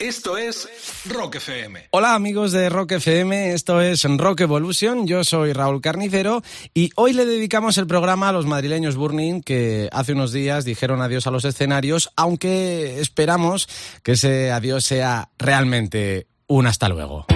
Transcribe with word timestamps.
Esto 0.00 0.38
es 0.38 0.68
Rock 1.06 1.36
FM. 1.36 1.88
Hola 1.90 2.14
amigos 2.14 2.52
de 2.52 2.68
Rock 2.68 2.92
FM, 2.92 3.52
esto 3.52 3.80
es 3.80 4.04
Rock 4.04 4.42
Evolution, 4.42 5.08
yo 5.08 5.24
soy 5.24 5.52
Raúl 5.52 5.80
Carnicero 5.80 6.40
y 6.72 6.90
hoy 6.94 7.12
le 7.14 7.26
dedicamos 7.26 7.78
el 7.78 7.88
programa 7.88 8.28
a 8.28 8.32
los 8.32 8.46
madrileños 8.46 8.94
Burning 8.94 9.40
que 9.40 9.88
hace 9.90 10.12
unos 10.12 10.32
días 10.32 10.64
dijeron 10.64 11.02
adiós 11.02 11.26
a 11.26 11.32
los 11.32 11.44
escenarios, 11.44 12.10
aunque 12.14 13.00
esperamos 13.00 13.68
que 14.04 14.12
ese 14.12 14.52
adiós 14.52 14.84
sea 14.84 15.30
realmente 15.36 16.28
un 16.46 16.68
hasta 16.68 16.88
luego. 16.88 17.26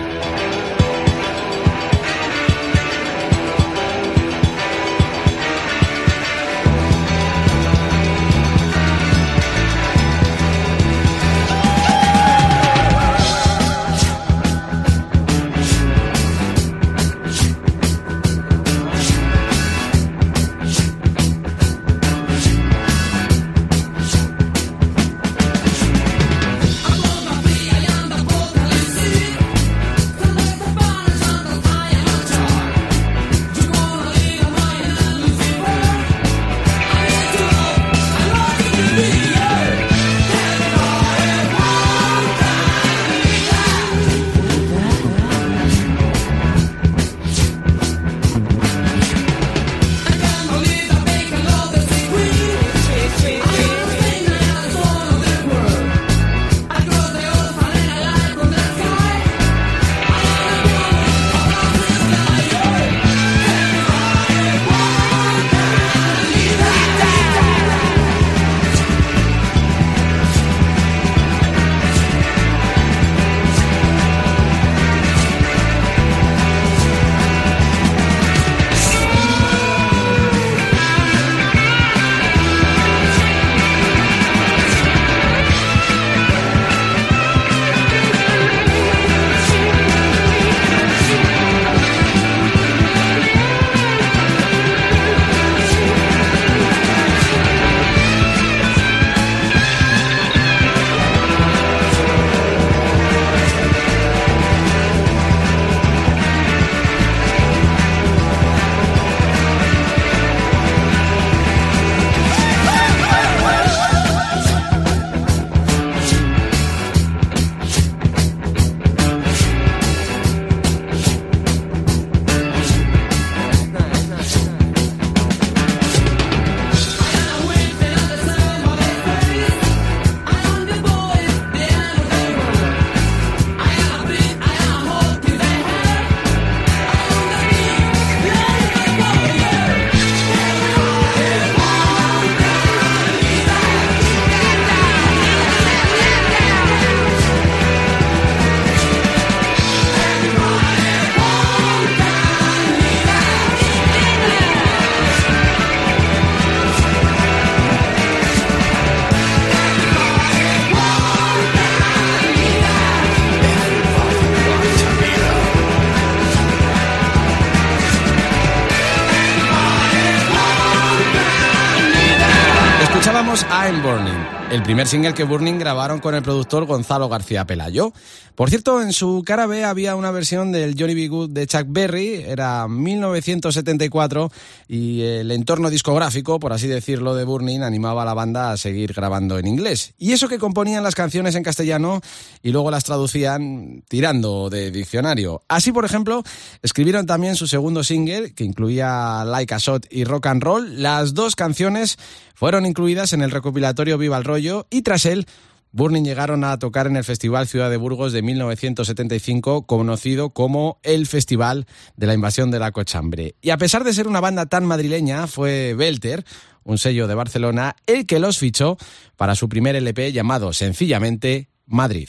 I'm 173.34 173.80
Burning, 173.82 174.41
el 174.52 174.62
primer 174.62 174.86
single 174.86 175.14
que 175.14 175.24
Burning 175.24 175.58
grabaron 175.58 175.98
con 175.98 176.14
el 176.14 176.22
productor 176.22 176.66
Gonzalo 176.66 177.08
García 177.08 177.46
Pelayo. 177.46 177.94
Por 178.34 178.50
cierto, 178.50 178.82
en 178.82 178.92
su 178.92 179.22
cara 179.24 179.46
B 179.46 179.64
había 179.64 179.96
una 179.96 180.10
versión 180.10 180.52
del 180.52 180.74
Johnny 180.78 180.94
B. 180.94 181.08
Good 181.08 181.30
de 181.30 181.46
Chuck 181.46 181.66
Berry, 181.68 182.22
era 182.26 182.68
1974, 182.68 184.30
y 184.68 185.02
el 185.02 185.30
entorno 185.30 185.70
discográfico, 185.70 186.38
por 186.38 186.52
así 186.52 186.66
decirlo, 186.66 187.14
de 187.14 187.24
Burning 187.24 187.60
animaba 187.60 188.02
a 188.02 188.04
la 188.04 188.14
banda 188.14 188.52
a 188.52 188.56
seguir 188.58 188.92
grabando 188.92 189.38
en 189.38 189.46
inglés. 189.46 189.94
Y 189.98 190.12
eso 190.12 190.28
que 190.28 190.38
componían 190.38 190.82
las 190.82 190.94
canciones 190.94 191.34
en 191.34 191.42
castellano 191.42 192.00
y 192.42 192.52
luego 192.52 192.70
las 192.70 192.84
traducían 192.84 193.84
tirando 193.88 194.50
de 194.50 194.70
diccionario. 194.70 195.42
Así, 195.48 195.72
por 195.72 195.86
ejemplo, 195.86 196.22
escribieron 196.62 197.06
también 197.06 197.36
su 197.36 197.46
segundo 197.46 197.84
single, 197.84 198.34
que 198.34 198.44
incluía 198.44 199.24
Like 199.24 199.54
a 199.54 199.58
Shot 199.58 199.86
y 199.90 200.04
Rock 200.04 200.26
and 200.26 200.42
Roll. 200.42 200.82
Las 200.82 201.14
dos 201.14 201.36
canciones 201.36 201.98
fueron 202.34 202.66
incluidas 202.66 203.12
en 203.12 203.22
el 203.22 203.30
recopilatorio 203.30 203.98
Viva 203.98 204.16
el 204.18 204.24
Rollo 204.24 204.41
y 204.70 204.82
tras 204.82 205.06
él 205.06 205.26
Burning 205.72 206.04
llegaron 206.04 206.44
a 206.44 206.58
tocar 206.58 206.86
en 206.86 206.96
el 206.96 207.04
Festival 207.04 207.48
Ciudad 207.48 207.70
de 207.70 207.78
Burgos 207.78 208.12
de 208.12 208.20
1975, 208.20 209.66
conocido 209.66 210.30
como 210.30 210.78
el 210.82 211.06
Festival 211.06 211.66
de 211.96 212.06
la 212.06 212.14
Invasión 212.14 212.50
de 212.50 212.58
la 212.58 212.72
Cochambre. 212.72 213.36
Y 213.40 213.50
a 213.50 213.56
pesar 213.56 213.82
de 213.82 213.94
ser 213.94 214.06
una 214.06 214.20
banda 214.20 214.46
tan 214.46 214.66
madrileña, 214.66 215.26
fue 215.26 215.74
Belter, 215.74 216.24
un 216.62 216.76
sello 216.76 217.06
de 217.06 217.14
Barcelona, 217.14 217.74
el 217.86 218.06
que 218.06 218.18
los 218.18 218.38
fichó 218.38 218.76
para 219.16 219.34
su 219.34 219.48
primer 219.48 219.74
LP 219.74 220.12
llamado 220.12 220.52
sencillamente 220.52 221.48
Madrid. 221.66 222.08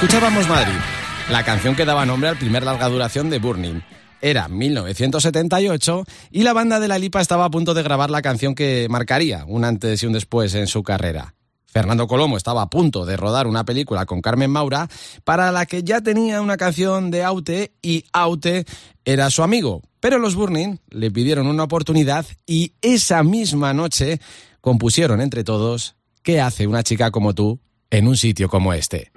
Escuchábamos 0.00 0.48
Madrid, 0.48 0.72
la 1.30 1.44
canción 1.44 1.76
que 1.76 1.84
daba 1.84 2.06
nombre 2.06 2.30
al 2.30 2.38
primer 2.38 2.62
larga 2.62 2.88
duración 2.88 3.28
de 3.28 3.38
Burning. 3.38 3.82
Era 4.22 4.48
1978 4.48 6.04
y 6.30 6.42
la 6.42 6.54
banda 6.54 6.80
de 6.80 6.88
la 6.88 6.98
Lipa 6.98 7.20
estaba 7.20 7.44
a 7.44 7.50
punto 7.50 7.74
de 7.74 7.82
grabar 7.82 8.08
la 8.08 8.22
canción 8.22 8.54
que 8.54 8.86
marcaría 8.88 9.44
un 9.46 9.62
antes 9.66 10.02
y 10.02 10.06
un 10.06 10.14
después 10.14 10.54
en 10.54 10.68
su 10.68 10.82
carrera. 10.82 11.34
Fernando 11.66 12.06
Colomo 12.06 12.38
estaba 12.38 12.62
a 12.62 12.70
punto 12.70 13.04
de 13.04 13.18
rodar 13.18 13.46
una 13.46 13.66
película 13.66 14.06
con 14.06 14.22
Carmen 14.22 14.50
Maura 14.50 14.88
para 15.22 15.52
la 15.52 15.66
que 15.66 15.82
ya 15.82 16.00
tenía 16.00 16.40
una 16.40 16.56
canción 16.56 17.10
de 17.10 17.22
Aute 17.22 17.74
y 17.82 18.06
Aute 18.14 18.64
era 19.04 19.28
su 19.28 19.42
amigo. 19.42 19.82
Pero 20.00 20.18
los 20.18 20.34
Burning 20.34 20.78
le 20.88 21.10
pidieron 21.10 21.46
una 21.46 21.64
oportunidad 21.64 22.24
y 22.46 22.72
esa 22.80 23.22
misma 23.22 23.74
noche 23.74 24.18
compusieron 24.62 25.20
entre 25.20 25.44
todos 25.44 25.94
¿Qué 26.22 26.40
hace 26.40 26.66
una 26.66 26.82
chica 26.82 27.10
como 27.10 27.34
tú 27.34 27.60
en 27.90 28.08
un 28.08 28.16
sitio 28.16 28.48
como 28.48 28.72
este? 28.72 29.12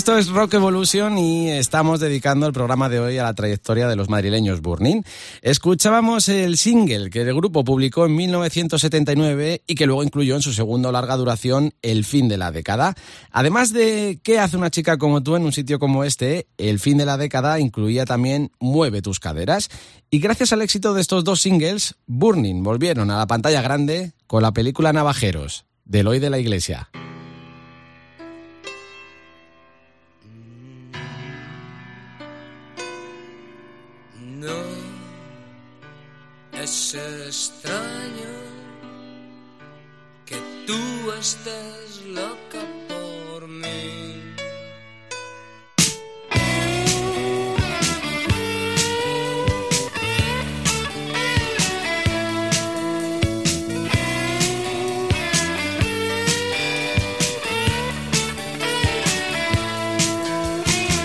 Esto 0.00 0.16
es 0.16 0.28
Rock 0.28 0.54
Evolution 0.54 1.18
y 1.18 1.50
estamos 1.50 2.00
dedicando 2.00 2.46
el 2.46 2.54
programa 2.54 2.88
de 2.88 3.00
hoy 3.00 3.18
a 3.18 3.24
la 3.24 3.34
trayectoria 3.34 3.86
de 3.86 3.96
los 3.96 4.08
madrileños 4.08 4.62
Burning. 4.62 5.02
Escuchábamos 5.42 6.30
el 6.30 6.56
single 6.56 7.10
que 7.10 7.20
el 7.20 7.34
grupo 7.34 7.64
publicó 7.64 8.06
en 8.06 8.16
1979 8.16 9.60
y 9.66 9.74
que 9.74 9.84
luego 9.84 10.02
incluyó 10.02 10.36
en 10.36 10.40
su 10.40 10.54
segundo 10.54 10.90
larga 10.90 11.18
duración 11.18 11.74
El 11.82 12.06
fin 12.06 12.28
de 12.28 12.38
la 12.38 12.50
década. 12.50 12.94
Además 13.30 13.74
de 13.74 14.20
¿Qué 14.22 14.38
hace 14.38 14.56
una 14.56 14.70
chica 14.70 14.96
como 14.96 15.22
tú 15.22 15.36
en 15.36 15.44
un 15.44 15.52
sitio 15.52 15.78
como 15.78 16.02
este? 16.02 16.46
El 16.56 16.78
fin 16.78 16.96
de 16.96 17.04
la 17.04 17.18
década 17.18 17.60
incluía 17.60 18.06
también 18.06 18.52
Mueve 18.58 19.02
tus 19.02 19.20
caderas. 19.20 19.68
Y 20.10 20.20
gracias 20.20 20.54
al 20.54 20.62
éxito 20.62 20.94
de 20.94 21.02
estos 21.02 21.24
dos 21.24 21.42
singles, 21.42 21.96
Burning 22.06 22.62
volvieron 22.62 23.10
a 23.10 23.18
la 23.18 23.26
pantalla 23.26 23.60
grande 23.60 24.14
con 24.26 24.42
la 24.42 24.52
película 24.52 24.94
Navajeros, 24.94 25.66
del 25.84 26.06
hoy 26.06 26.20
de 26.20 26.30
la 26.30 26.38
iglesia. 26.38 26.88
Extraño 36.70 38.32
que 40.24 40.36
tú 40.68 41.10
estés 41.18 42.02
loca 42.06 42.60
por 42.86 43.48
mí. 43.48 44.36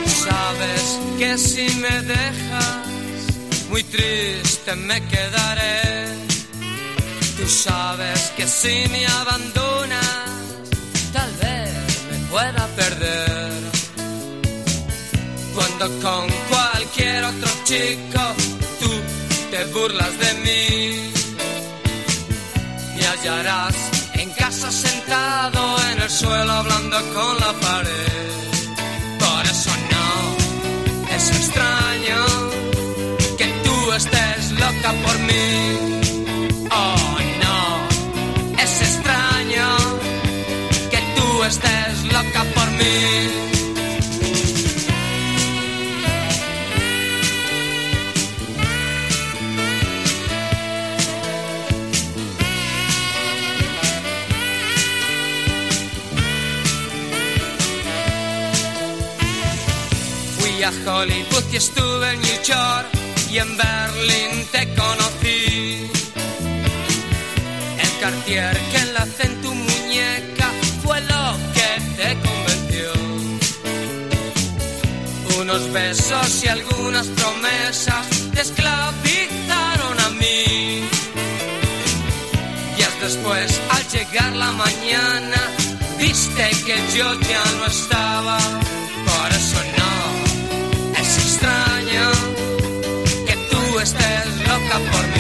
Sabes 0.06 1.00
que 1.18 1.38
si 1.40 1.76
me 1.80 2.02
dejas, 2.04 2.85
muy 3.76 3.84
triste 3.84 4.74
me 4.88 5.06
quedaré. 5.06 6.06
Tú 7.38 7.46
sabes 7.46 8.32
que 8.38 8.48
si 8.48 8.88
me 8.88 9.06
abandonas, 9.06 10.30
tal 11.12 11.32
vez 11.44 11.74
me 12.10 12.18
pueda 12.30 12.68
perder. 12.82 13.52
Cuando 15.56 15.86
con 16.06 16.26
cualquier 16.52 17.26
otro 17.26 17.52
chico 17.66 18.24
tú 18.80 18.92
te 19.52 19.66
burlas 19.74 20.14
de 20.24 20.32
mí, 20.46 21.12
me 22.96 23.06
hallarás 23.08 23.76
en 24.14 24.30
casa 24.44 24.72
sentado 24.72 25.62
en 25.92 26.02
el 26.02 26.10
suelo 26.10 26.52
hablando 26.62 26.98
con 27.14 27.34
la 27.44 27.52
pared. 27.68 28.32
Por 29.20 29.44
eso 29.54 29.72
no, 29.92 31.14
es 31.14 31.30
extraño 31.30 32.35
loca 34.86 35.02
por 35.04 35.20
mí. 35.20 35.34
Oh 36.72 37.18
no, 37.44 38.64
es 38.64 38.82
extraño 38.82 39.68
que 40.92 41.00
tú 41.16 41.44
estés 41.44 42.14
loca 42.14 42.44
por 42.56 42.72
mí. 42.72 43.42
A 60.66 60.70
Hollywood 60.70 61.44
y 61.52 61.58
estuve 61.58 62.14
en 62.14 62.22
New 62.22 62.42
York 62.42 62.88
y 63.30 63.38
en 63.38 63.56
Berlín 63.56 64.48
te 64.52 64.75
El 68.28 68.42
Cartier 68.42 68.58
que 68.72 68.78
enlacé 68.78 69.24
en 69.28 69.42
tu 69.42 69.54
muñeca 69.54 70.52
fue 70.84 71.00
lo 71.02 71.38
que 71.54 71.70
te 71.96 72.18
convenció. 72.26 72.92
Unos 75.40 75.72
besos 75.72 76.44
y 76.44 76.48
algunas 76.48 77.06
promesas 77.08 78.08
te 78.34 78.42
esclavizaron 78.42 80.00
a 80.00 80.10
mí. 80.10 80.82
Días 82.76 83.00
después, 83.00 83.62
al 83.70 83.88
llegar 83.90 84.34
la 84.34 84.52
mañana, 84.54 85.42
viste 86.00 86.50
que 86.66 86.78
yo 86.98 87.14
ya 87.22 87.44
no 87.60 87.66
estaba. 87.68 88.40
Por 88.40 89.32
eso 89.34 89.60
no, 89.78 91.00
es 91.00 91.18
extraño 91.18 92.12
que 93.28 93.36
tú 93.52 93.80
estés 93.80 94.26
loca 94.48 94.80
por 94.92 95.08
mí. 95.10 95.15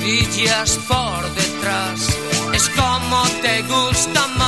Te 0.00 0.06
rodillas 0.06 0.78
por 0.88 1.34
detrás, 1.34 2.08
es 2.54 2.70
como 2.70 3.22
te 3.42 3.60
gusta 3.64 4.26
más. 4.28 4.39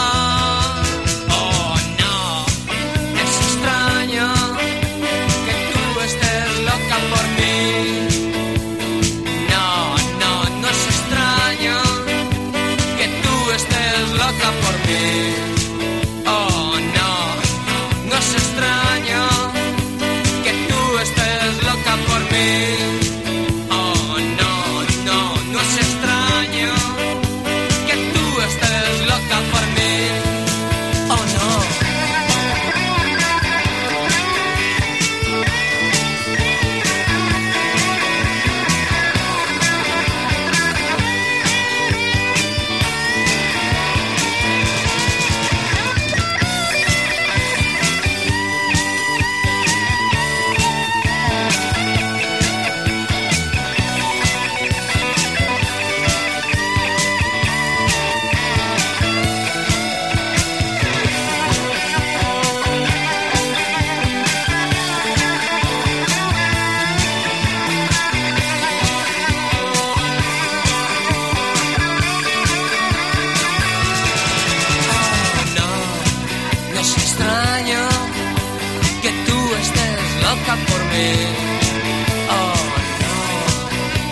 Oh, 80.95 82.55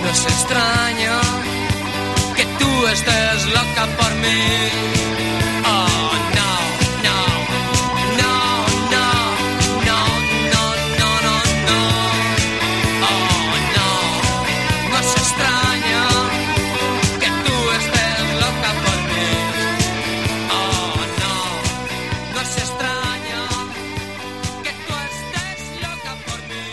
no 0.02 0.10
es 0.10 0.24
extraño 0.24 1.20
que 2.36 2.44
tú 2.58 2.86
estés 2.88 3.46
loca 3.46 3.86
por 3.98 4.14
mí. 4.16 4.99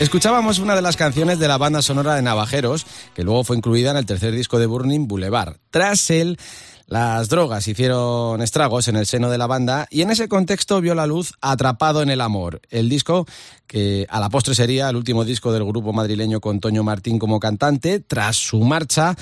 Escuchábamos 0.08 0.60
una 0.60 0.74
de 0.74 0.82
las 0.82 0.96
canciones 0.96 1.38
de 1.38 1.50
la 1.50 1.58
banda 1.58 1.82
sonora 1.82 2.16
de 2.16 2.22
Navajeros, 2.22 2.86
que 3.14 3.26
luego 3.26 3.44
fue 3.44 3.58
incluida 3.58 3.92
en 3.92 3.98
el 3.98 4.06
tercer 4.06 4.34
disco 4.34 4.58
de 4.58 4.66
Burning 4.66 5.06
Boulevard. 5.06 5.58
Tras 5.70 6.10
él, 6.12 6.40
las 6.86 7.28
drogas 7.28 7.68
hicieron 7.68 8.42
estragos 8.42 8.88
en 8.88 8.96
el 8.96 9.06
seno 9.06 9.30
de 9.30 9.38
la 9.38 9.48
banda 9.48 9.86
y 9.92 10.04
en 10.04 10.10
ese 10.10 10.30
contexto 10.30 10.80
vio 10.80 10.96
la 10.96 11.08
luz 11.08 11.34
Atrapado 11.42 12.02
en 12.02 12.10
el 12.10 12.22
Amor, 12.22 12.62
el 12.70 12.88
disco 12.88 13.28
que 13.68 14.08
a 14.10 14.22
la 14.22 14.30
postre 14.30 14.56
sería 14.56 14.90
el 14.90 14.96
último 14.96 15.26
disco 15.26 15.52
del 15.52 15.66
grupo 15.66 15.92
madrileño 15.92 16.40
con 16.40 16.62
Toño 16.62 16.84
Martín 16.84 17.20
como 17.20 17.42
cantante. 17.42 18.00
Tras 18.00 18.38
su 18.38 18.62
marcha, 18.62 19.14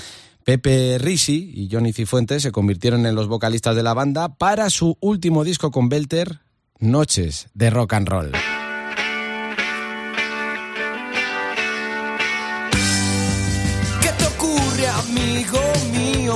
Pepe 0.44 0.98
Risi 0.98 1.50
y 1.52 1.68
Johnny 1.68 1.92
Cifuentes 1.92 2.44
se 2.44 2.52
convirtieron 2.52 3.06
en 3.06 3.16
los 3.16 3.26
vocalistas 3.26 3.74
de 3.74 3.82
la 3.82 3.92
banda 3.92 4.36
para 4.36 4.70
su 4.70 4.96
último 5.00 5.42
disco 5.42 5.72
con 5.72 5.88
Belter, 5.88 6.42
Noches 6.78 7.48
de 7.54 7.70
Rock 7.70 7.94
and 7.94 8.08
Roll. 8.08 8.32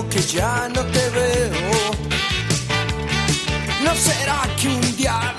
Que 0.09 0.21
ya 0.23 0.69
no 0.75 0.83
te 0.87 1.11
veo? 1.11 1.71
¿No 3.85 3.95
será 3.95 4.43
que 4.57 4.69
un 4.69 4.97
día 4.97 5.35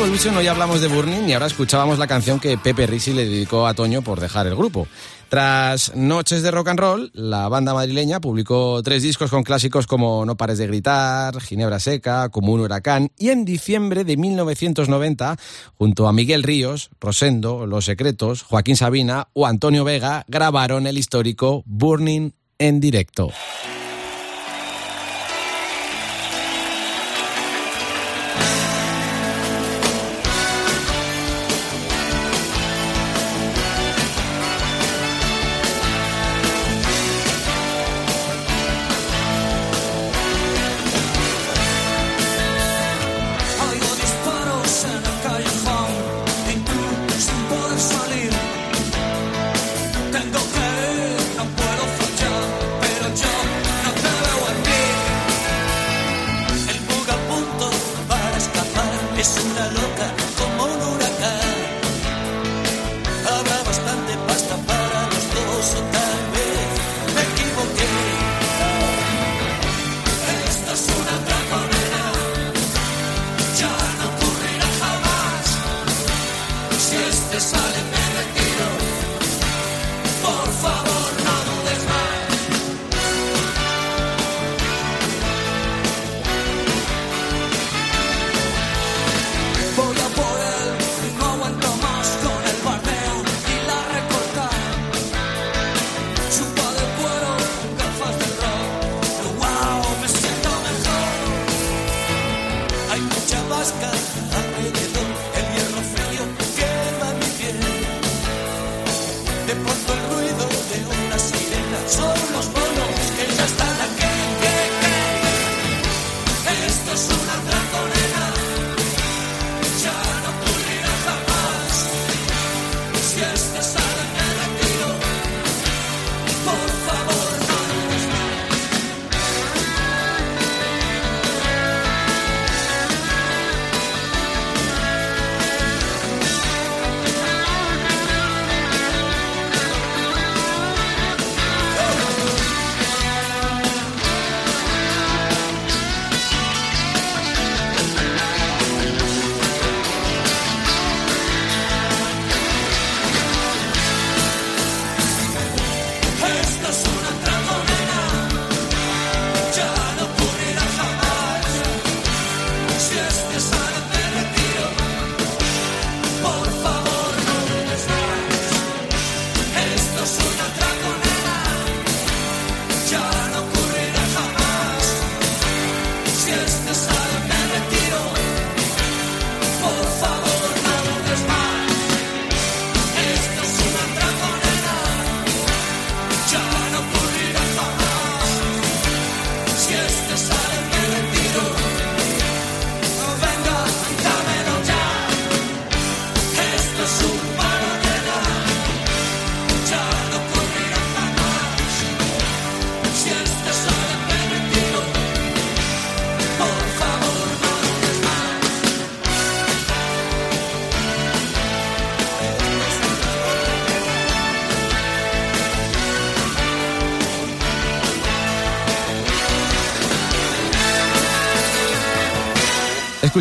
Evolution 0.00 0.34
hoy 0.38 0.46
hablamos 0.46 0.80
de 0.80 0.88
Burning 0.88 1.28
y 1.28 1.34
ahora 1.34 1.44
escuchábamos 1.44 1.98
la 1.98 2.06
canción 2.06 2.40
que 2.40 2.56
Pepe 2.56 2.86
Risi 2.86 3.12
le 3.12 3.26
dedicó 3.26 3.66
a 3.66 3.74
Toño 3.74 4.00
por 4.00 4.18
dejar 4.18 4.46
el 4.46 4.56
grupo. 4.56 4.88
Tras 5.28 5.94
Noches 5.94 6.42
de 6.42 6.50
Rock 6.50 6.68
and 6.68 6.80
Roll, 6.80 7.10
la 7.12 7.50
banda 7.50 7.74
madrileña 7.74 8.18
publicó 8.18 8.82
tres 8.82 9.02
discos 9.02 9.30
con 9.30 9.42
clásicos 9.42 9.86
como 9.86 10.24
No 10.24 10.38
pares 10.38 10.56
de 10.56 10.66
gritar, 10.68 11.38
Ginebra 11.42 11.78
seca, 11.80 12.30
como 12.30 12.54
un 12.54 12.60
huracán 12.60 13.10
y 13.18 13.28
en 13.28 13.44
diciembre 13.44 14.04
de 14.04 14.16
1990, 14.16 15.36
junto 15.74 16.08
a 16.08 16.14
Miguel 16.14 16.44
Ríos, 16.44 16.88
Rosendo, 16.98 17.66
Los 17.66 17.84
Secretos, 17.84 18.42
Joaquín 18.42 18.76
Sabina 18.76 19.28
o 19.34 19.46
Antonio 19.46 19.84
Vega, 19.84 20.24
grabaron 20.28 20.86
el 20.86 20.96
histórico 20.96 21.62
Burning 21.66 22.30
en 22.58 22.80
directo. 22.80 23.30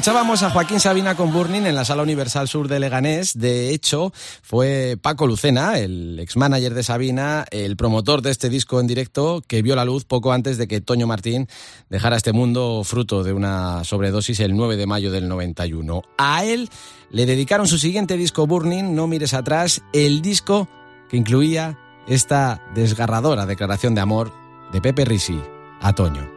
Escuchábamos 0.09 0.41
a 0.41 0.49
Joaquín 0.49 0.79
Sabina 0.79 1.13
con 1.13 1.31
Burning 1.31 1.67
en 1.67 1.75
la 1.75 1.85
Sala 1.85 2.01
Universal 2.01 2.47
Sur 2.47 2.67
de 2.67 2.79
Leganés. 2.79 3.37
De 3.37 3.69
hecho, 3.69 4.11
fue 4.41 4.97
Paco 4.99 5.27
Lucena, 5.27 5.77
el 5.77 6.17
ex-manager 6.19 6.73
de 6.73 6.81
Sabina, 6.81 7.45
el 7.51 7.77
promotor 7.77 8.23
de 8.23 8.31
este 8.31 8.49
disco 8.49 8.79
en 8.79 8.87
directo, 8.87 9.43
que 9.47 9.61
vio 9.61 9.75
la 9.75 9.85
luz 9.85 10.05
poco 10.05 10.33
antes 10.33 10.57
de 10.57 10.67
que 10.67 10.81
Toño 10.81 11.05
Martín 11.05 11.47
dejara 11.91 12.17
este 12.17 12.33
mundo 12.33 12.81
fruto 12.83 13.23
de 13.23 13.33
una 13.33 13.83
sobredosis 13.83 14.39
el 14.39 14.55
9 14.55 14.77
de 14.77 14.87
mayo 14.87 15.11
del 15.11 15.27
91. 15.27 16.01
A 16.17 16.43
él 16.43 16.71
le 17.11 17.27
dedicaron 17.27 17.67
su 17.67 17.77
siguiente 17.77 18.17
disco 18.17 18.47
Burning, 18.47 18.95
No 18.95 19.05
mires 19.05 19.35
atrás, 19.35 19.83
el 19.93 20.23
disco 20.23 20.67
que 21.07 21.17
incluía 21.17 21.77
esta 22.07 22.63
desgarradora 22.73 23.45
declaración 23.45 23.93
de 23.93 24.01
amor 24.01 24.33
de 24.73 24.81
Pepe 24.81 25.05
Risi 25.05 25.39
a 25.81 25.93
Toño. 25.93 26.27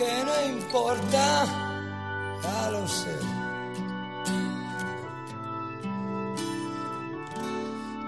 Que 0.00 0.24
no 0.24 0.34
importa, 0.56 1.24
ya 2.42 2.70
lo 2.70 2.88
sé. 2.88 3.16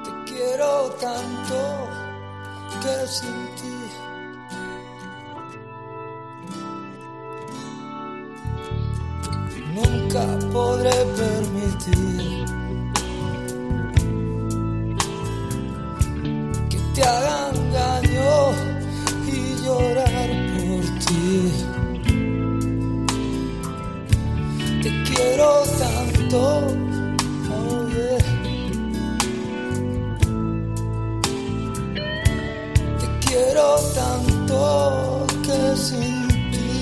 Te 0.05 0.13
quiero 0.31 0.71
tanto 1.07 1.59
que 2.83 2.95
sin 3.17 3.39
ti. 3.59 3.79
Nunca 9.77 10.25
podré 10.51 10.97
permitir 11.21 12.45
que 16.71 16.79
te 16.95 17.03
hagan 17.05 17.42
quiero 25.23 25.63
tanto, 25.79 26.41
oh. 27.51 27.89
Te 33.01 33.07
quiero 33.27 33.77
tanto 33.95 35.27
que 35.45 35.77
sin 35.77 36.29
ti. 36.53 36.73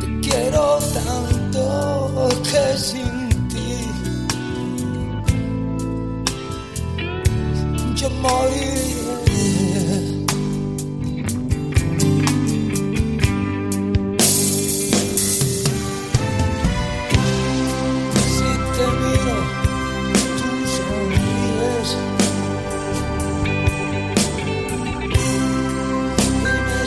Te 0.00 0.08
quiero 0.28 0.78
tanto 0.96 2.28
que 2.48 2.64
sin 2.78 3.48
ti. 3.48 3.70
yo 7.96 8.08
moriré. 8.22 8.91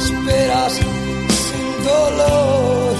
Esperas 0.05 0.73
sin 0.73 1.69
dolor. 1.83 2.95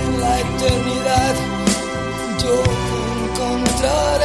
En 0.00 0.20
la 0.20 0.32
eternidad 0.40 1.34
yo 2.42 2.56
te 2.86 2.98
encontraré 3.24 4.17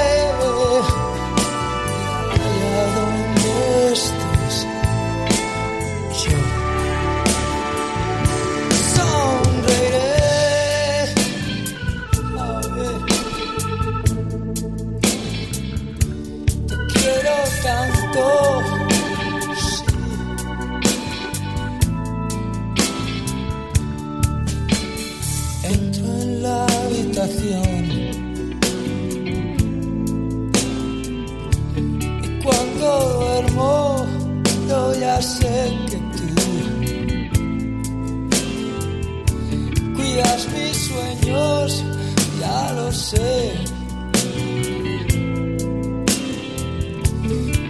sé. 42.93 43.53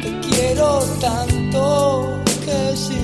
Te 0.02 0.20
quiero 0.28 0.80
tanto 1.00 2.20
que 2.46 2.76
sin 2.76 3.03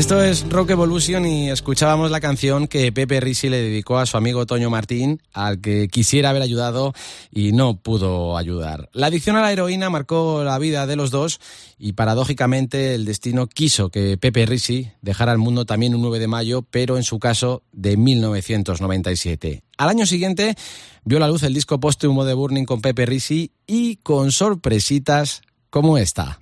Esto 0.00 0.22
es 0.24 0.48
Rock 0.48 0.70
Evolution 0.70 1.26
y 1.26 1.50
escuchábamos 1.50 2.10
la 2.10 2.20
canción 2.20 2.68
que 2.68 2.90
Pepe 2.90 3.20
Risi 3.20 3.50
le 3.50 3.60
dedicó 3.60 3.98
a 3.98 4.06
su 4.06 4.16
amigo 4.16 4.46
Toño 4.46 4.70
Martín, 4.70 5.20
al 5.34 5.60
que 5.60 5.88
quisiera 5.88 6.30
haber 6.30 6.40
ayudado 6.40 6.94
y 7.30 7.52
no 7.52 7.76
pudo 7.82 8.38
ayudar. 8.38 8.88
La 8.94 9.08
adicción 9.08 9.36
a 9.36 9.42
la 9.42 9.52
heroína 9.52 9.90
marcó 9.90 10.42
la 10.42 10.58
vida 10.58 10.86
de 10.86 10.96
los 10.96 11.10
dos 11.10 11.38
y 11.78 11.92
paradójicamente 11.92 12.94
el 12.94 13.04
destino 13.04 13.46
quiso 13.46 13.90
que 13.90 14.16
Pepe 14.16 14.46
Risi 14.46 14.90
dejara 15.02 15.32
el 15.32 15.38
mundo 15.38 15.66
también 15.66 15.94
un 15.94 16.00
9 16.00 16.18
de 16.18 16.28
mayo, 16.28 16.62
pero 16.62 16.96
en 16.96 17.04
su 17.04 17.18
caso 17.18 17.62
de 17.72 17.98
1997. 17.98 19.64
Al 19.76 19.88
año 19.90 20.06
siguiente 20.06 20.54
vio 21.04 21.18
la 21.18 21.28
luz 21.28 21.42
el 21.42 21.52
disco 21.52 21.78
póstumo 21.78 22.24
de 22.24 22.32
Burning 22.32 22.64
con 22.64 22.80
Pepe 22.80 23.04
Risi 23.04 23.52
y 23.66 23.96
con 23.96 24.32
sorpresitas 24.32 25.42
como 25.68 25.98
esta. 25.98 26.38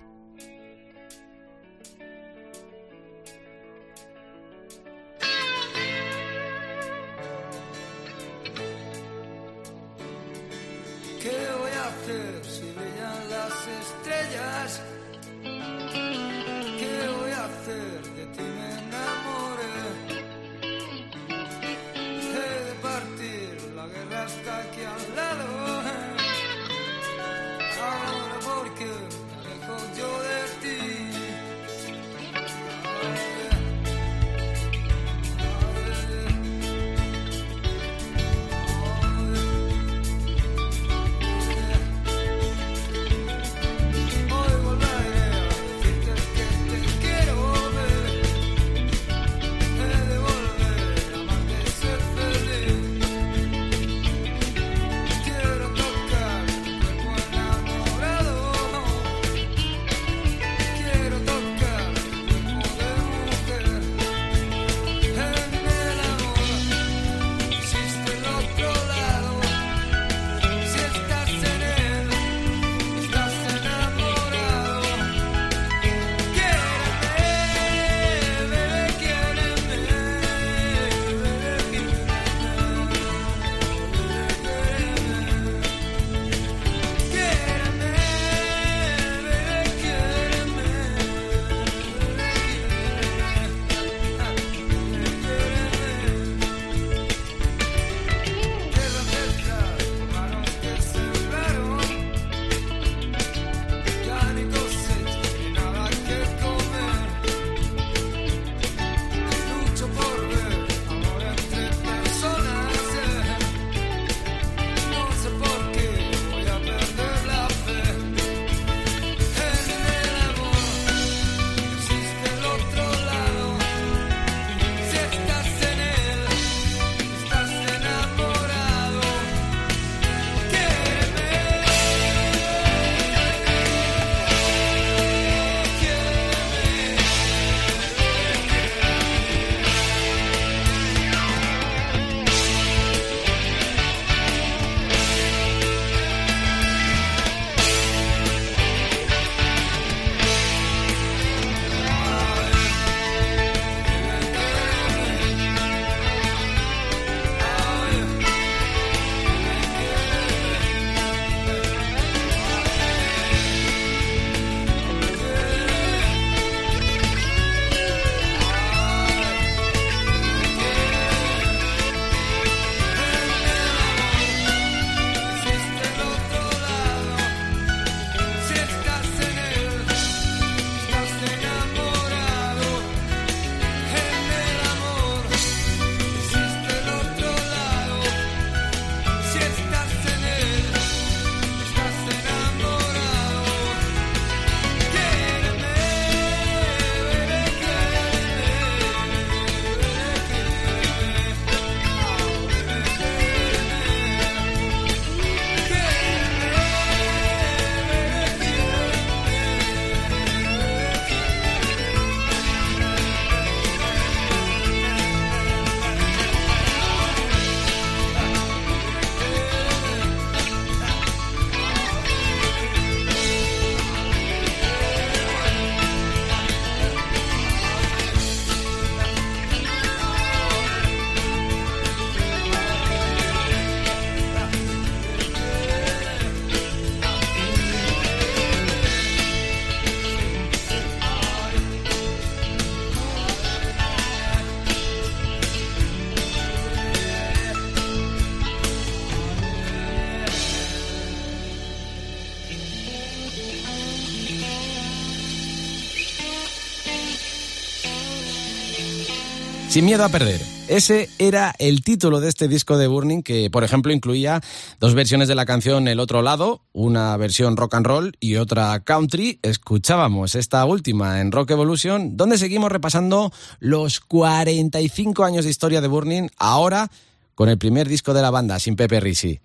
Sin 259.69 259.85
miedo 259.85 260.03
a 260.03 260.09
perder. 260.09 260.41
Ese 260.67 261.09
era 261.19 261.53
el 261.59 261.83
título 261.83 262.19
de 262.19 262.27
este 262.27 262.47
disco 262.47 262.79
de 262.79 262.87
Burning 262.87 263.21
que, 263.21 263.51
por 263.51 263.63
ejemplo, 263.63 263.93
incluía 263.93 264.41
dos 264.79 264.95
versiones 264.95 265.27
de 265.27 265.35
la 265.35 265.45
canción 265.45 265.87
El 265.87 265.99
otro 265.99 266.23
lado, 266.23 266.63
una 266.73 267.15
versión 267.17 267.55
rock 267.55 267.75
and 267.75 267.85
roll 267.85 268.17
y 268.19 268.37
otra 268.37 268.79
country. 268.79 269.37
Escuchábamos 269.43 270.33
esta 270.33 270.65
última 270.65 271.21
en 271.21 271.31
Rock 271.31 271.51
Evolution, 271.51 272.17
donde 272.17 272.39
seguimos 272.39 272.71
repasando 272.71 273.31
los 273.59 273.99
45 273.99 275.23
años 275.23 275.45
de 275.45 275.51
historia 275.51 275.81
de 275.81 275.87
Burning, 275.87 276.29
ahora 276.37 276.89
con 277.35 277.47
el 277.47 277.59
primer 277.59 277.87
disco 277.87 278.15
de 278.15 278.23
la 278.23 278.31
banda, 278.31 278.57
sin 278.57 278.75
Pepe 278.75 278.99
Risi. 278.99 279.39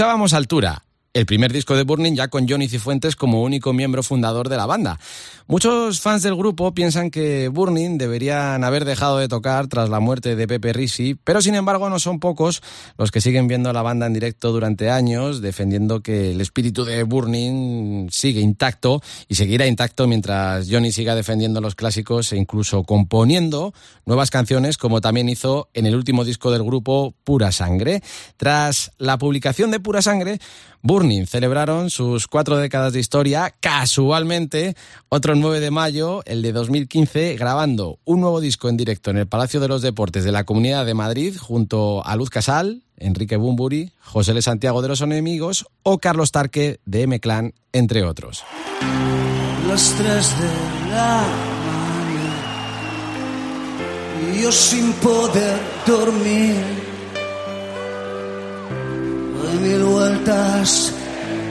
Escuchábamos 0.00 0.32
Altura, 0.32 0.82
el 1.12 1.26
primer 1.26 1.52
disco 1.52 1.76
de 1.76 1.82
Burning 1.82 2.14
ya 2.14 2.28
con 2.28 2.48
Johnny 2.48 2.70
Cifuentes 2.70 3.16
como 3.16 3.42
único 3.42 3.74
miembro 3.74 4.02
fundador 4.02 4.48
de 4.48 4.56
la 4.56 4.64
banda. 4.64 4.98
Muchos 5.50 6.00
fans 6.00 6.22
del 6.22 6.36
grupo 6.36 6.74
piensan 6.74 7.10
que 7.10 7.48
Burning 7.48 7.98
deberían 7.98 8.62
haber 8.62 8.84
dejado 8.84 9.18
de 9.18 9.26
tocar 9.26 9.66
tras 9.66 9.88
la 9.88 9.98
muerte 9.98 10.36
de 10.36 10.46
Pepe 10.46 10.72
Risi, 10.72 11.16
pero 11.16 11.42
sin 11.42 11.56
embargo 11.56 11.90
no 11.90 11.98
son 11.98 12.20
pocos 12.20 12.62
los 12.96 13.10
que 13.10 13.20
siguen 13.20 13.48
viendo 13.48 13.72
la 13.72 13.82
banda 13.82 14.06
en 14.06 14.12
directo 14.12 14.52
durante 14.52 14.90
años, 14.90 15.40
defendiendo 15.40 16.04
que 16.04 16.30
el 16.30 16.40
espíritu 16.40 16.84
de 16.84 17.02
Burning 17.02 18.10
sigue 18.12 18.40
intacto 18.40 19.02
y 19.26 19.34
seguirá 19.34 19.66
intacto 19.66 20.06
mientras 20.06 20.68
Johnny 20.70 20.92
siga 20.92 21.16
defendiendo 21.16 21.60
los 21.60 21.74
clásicos 21.74 22.32
e 22.32 22.36
incluso 22.36 22.84
componiendo 22.84 23.74
nuevas 24.06 24.30
canciones 24.30 24.78
como 24.78 25.00
también 25.00 25.28
hizo 25.28 25.68
en 25.74 25.84
el 25.84 25.96
último 25.96 26.24
disco 26.24 26.52
del 26.52 26.62
grupo 26.62 27.12
Pura 27.24 27.50
Sangre. 27.50 28.04
Tras 28.36 28.92
la 28.98 29.18
publicación 29.18 29.72
de 29.72 29.80
Pura 29.80 30.00
Sangre, 30.00 30.38
Burning 30.82 31.26
celebraron 31.26 31.90
sus 31.90 32.26
cuatro 32.26 32.56
décadas 32.56 32.94
de 32.94 33.00
historia, 33.00 33.54
casualmente, 33.60 34.74
otro 35.10 35.34
9 35.34 35.60
de 35.60 35.70
mayo, 35.70 36.22
el 36.24 36.40
de 36.40 36.52
2015, 36.52 37.36
grabando 37.36 37.98
un 38.04 38.20
nuevo 38.20 38.40
disco 38.40 38.70
en 38.70 38.78
directo 38.78 39.10
en 39.10 39.18
el 39.18 39.26
Palacio 39.26 39.60
de 39.60 39.68
los 39.68 39.82
Deportes 39.82 40.24
de 40.24 40.32
la 40.32 40.44
Comunidad 40.44 40.86
de 40.86 40.94
Madrid, 40.94 41.36
junto 41.38 42.02
a 42.06 42.16
Luz 42.16 42.30
Casal, 42.30 42.82
Enrique 42.96 43.36
Bumburi, 43.36 43.92
José 44.00 44.30
L. 44.32 44.40
Santiago 44.40 44.80
de 44.80 44.88
los 44.88 45.02
Enemigos 45.02 45.66
o 45.82 45.98
Carlos 45.98 46.32
Tarque 46.32 46.80
de 46.86 47.02
M-Clan, 47.02 47.52
entre 47.72 48.02
otros. 48.04 48.42
Las 49.68 49.94
tres 49.98 50.34
de 50.38 50.90
la 50.90 51.22
mañana, 51.66 52.40
yo 54.42 54.50
sin 54.50 54.94
poder 54.94 55.60
dormir 55.86 56.79
Doy 59.42 59.58
mil 59.60 59.84
vueltas 59.84 60.92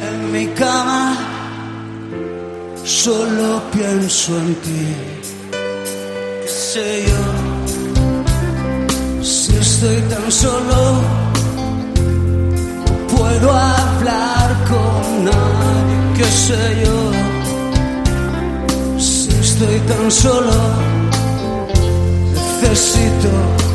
en 0.07 0.31
mi 0.31 0.45
cama, 0.49 1.17
solo 2.83 3.61
pienso 3.71 4.37
en 4.37 4.55
ti. 4.55 4.95
¿Qué 6.41 6.47
sé 6.47 7.05
yo? 7.09 7.23
Si 9.23 9.55
estoy 9.55 10.01
tan 10.13 10.31
solo, 10.31 11.01
puedo 13.15 13.51
hablar 13.51 14.47
con 14.69 15.25
nadie. 15.25 15.97
¿Qué 16.17 16.25
sé 16.25 16.61
yo? 16.85 16.97
Si 18.99 19.29
estoy 19.29 19.79
tan 19.91 20.11
solo, 20.11 20.57
necesito 22.61 23.29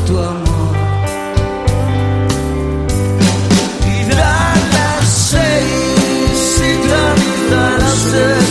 tu 0.07 0.17
amor. 0.19 0.44
listen. 8.05 8.44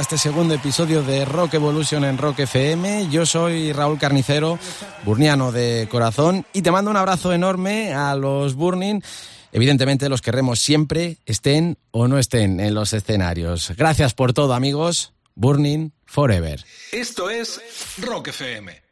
Este 0.00 0.18
segundo 0.18 0.54
episodio 0.54 1.02
de 1.02 1.24
Rock 1.24 1.54
Evolution 1.54 2.04
en 2.04 2.18
Rock 2.18 2.40
FM. 2.40 3.08
Yo 3.10 3.24
soy 3.24 3.72
Raúl 3.72 3.98
Carnicero, 3.98 4.58
burniano 5.04 5.52
de 5.52 5.88
corazón, 5.90 6.44
y 6.52 6.62
te 6.62 6.70
mando 6.70 6.90
un 6.90 6.96
abrazo 6.96 7.32
enorme 7.32 7.94
a 7.94 8.14
los 8.14 8.54
Burning. 8.54 9.00
Evidentemente 9.52 10.08
los 10.08 10.22
querremos 10.22 10.60
siempre, 10.60 11.18
estén 11.24 11.78
o 11.90 12.08
no 12.08 12.18
estén 12.18 12.60
en 12.60 12.74
los 12.74 12.92
escenarios. 12.92 13.72
Gracias 13.76 14.14
por 14.14 14.32
todo, 14.32 14.54
amigos. 14.54 15.14
Burning 15.34 15.92
Forever. 16.04 16.64
Esto 16.92 17.30
es 17.30 17.60
Rock 17.98 18.28
FM. 18.28 18.85